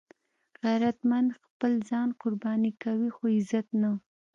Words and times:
غیرتمند 0.63 1.29
خپل 1.43 1.71
ځان 1.89 2.07
قرباني 2.21 2.71
کوي 2.83 3.09
خو 3.15 3.23
عزت 3.37 3.67
نه 3.81 3.91